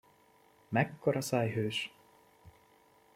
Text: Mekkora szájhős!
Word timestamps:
Mekkora 0.69 1.21
szájhős! 1.21 1.93